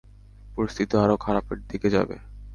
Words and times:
পরিস্থিতি 0.55 0.95
আরও 1.03 1.15
খারাপের 1.17 1.57
দিকে 1.69 1.87
যাবে। 1.95 2.15